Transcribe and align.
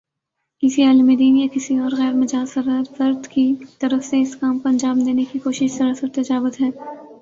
کسی 0.63 0.83
عالمِ 0.83 1.17
دین 1.19 1.35
یا 1.37 1.47
کسی 1.53 1.77
اور 1.77 1.91
غیر 1.97 2.13
مجاز 2.13 2.53
فرد 2.97 3.27
کی 3.27 3.45
طرف 3.79 4.05
سے 4.05 4.21
اس 4.21 4.35
کام 4.35 4.59
کو 4.59 4.69
انجام 4.69 4.99
دینے 4.99 5.23
کی 5.31 5.39
کوشش 5.39 5.71
سراسر 5.71 6.07
تجاوز 6.13 6.61
ہے 6.61 6.69